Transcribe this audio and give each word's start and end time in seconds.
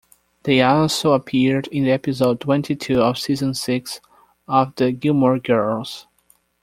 They 0.41 0.63
also 0.63 1.11
appeared 1.11 1.67
in 1.67 1.85
episode 1.87 2.39
twenty-two 2.39 2.99
of 2.99 3.19
season 3.19 3.53
six 3.53 4.01
of 4.47 4.73
the 4.73 4.91
"Gilmore 4.93 5.37
Girls". 5.37 6.07